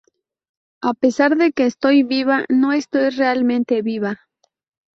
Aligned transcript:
A 0.81 0.95
pesar 0.95 1.35
de 1.37 1.51
que 1.51 1.65
estoy 1.67 2.01
viva, 2.01 2.45
no 2.49 2.73
estoy 2.73 3.11
realmente 3.11 3.83
viva. 3.83 4.19